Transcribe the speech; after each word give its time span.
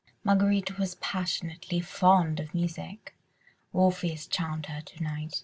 Marguerite 0.23 0.79
was 0.79 0.95
passionately 0.95 1.79
fond 1.79 2.39
of 2.39 2.55
music. 2.55 3.15
Orpheus 3.71 4.25
charmed 4.25 4.65
her 4.65 4.81
to 4.81 5.03
night. 5.03 5.39